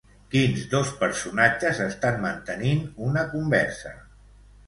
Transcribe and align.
Quins 0.35 0.61
dos 0.69 0.93
personatges 1.01 1.81
estan 1.87 2.17
mantenint 2.25 2.83
una 3.09 3.27
conversa? 3.35 3.93